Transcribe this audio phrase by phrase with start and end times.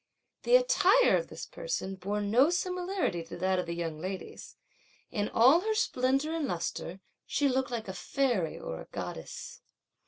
[0.41, 4.55] The attire of this person bore no similarity to that of the young ladies.
[5.11, 9.61] In all her splendour and lustre, she looked like a fairy or a goddess.